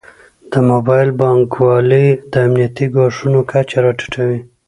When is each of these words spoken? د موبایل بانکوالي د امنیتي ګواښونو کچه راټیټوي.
د 0.51 0.53
موبایل 0.69 1.09
بانکوالي 1.21 2.07
د 2.31 2.33
امنیتي 2.47 2.85
ګواښونو 2.95 3.39
کچه 3.51 3.77
راټیټوي. 3.85 4.39